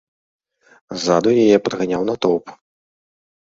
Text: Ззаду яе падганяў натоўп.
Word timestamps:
Ззаду 1.01 1.29
яе 1.43 1.57
падганяў 1.69 2.01
натоўп. 2.11 2.45